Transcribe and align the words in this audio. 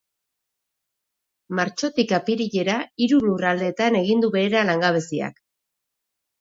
Martxotik 1.59 2.15
apirilera 2.19 2.79
hiru 3.07 3.21
lurraldeetan 3.29 4.01
egin 4.03 4.27
du 4.27 4.33
behera 4.39 4.67
langabeziak. 4.73 5.41